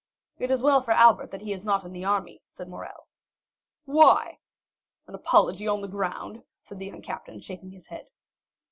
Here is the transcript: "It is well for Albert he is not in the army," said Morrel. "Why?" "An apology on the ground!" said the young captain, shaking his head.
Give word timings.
"It 0.39 0.49
is 0.49 0.63
well 0.63 0.81
for 0.81 0.93
Albert 0.93 1.39
he 1.41 1.53
is 1.53 1.63
not 1.63 1.83
in 1.83 1.93
the 1.93 2.05
army," 2.05 2.41
said 2.47 2.67
Morrel. 2.67 3.05
"Why?" 3.85 4.39
"An 5.05 5.13
apology 5.13 5.67
on 5.67 5.81
the 5.81 5.87
ground!" 5.87 6.41
said 6.59 6.79
the 6.79 6.87
young 6.87 7.03
captain, 7.03 7.39
shaking 7.39 7.69
his 7.69 7.85
head. 7.85 8.07